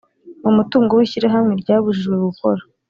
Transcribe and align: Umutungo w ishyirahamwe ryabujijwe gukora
Umutungo 0.49 0.91
w 0.93 1.01
ishyirahamwe 1.05 1.53
ryabujijwe 1.61 2.15
gukora 2.25 2.61